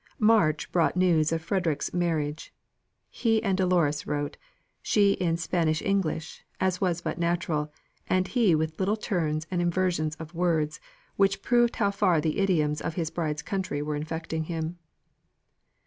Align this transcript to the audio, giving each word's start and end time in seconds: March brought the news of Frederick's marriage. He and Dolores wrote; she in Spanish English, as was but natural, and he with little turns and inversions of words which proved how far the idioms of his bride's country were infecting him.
March 0.17 0.71
brought 0.71 0.95
the 0.95 0.99
news 1.01 1.31
of 1.31 1.43
Frederick's 1.43 1.93
marriage. 1.93 2.51
He 3.11 3.43
and 3.43 3.55
Dolores 3.55 4.07
wrote; 4.07 4.35
she 4.81 5.11
in 5.11 5.37
Spanish 5.37 5.79
English, 5.79 6.43
as 6.59 6.81
was 6.81 7.01
but 7.01 7.19
natural, 7.19 7.71
and 8.07 8.27
he 8.27 8.55
with 8.55 8.79
little 8.79 8.97
turns 8.97 9.45
and 9.51 9.61
inversions 9.61 10.15
of 10.15 10.33
words 10.33 10.79
which 11.17 11.43
proved 11.43 11.75
how 11.75 11.91
far 11.91 12.19
the 12.19 12.39
idioms 12.39 12.81
of 12.81 12.95
his 12.95 13.11
bride's 13.11 13.43
country 13.43 13.83
were 13.83 13.95
infecting 13.95 14.45
him. 14.45 14.79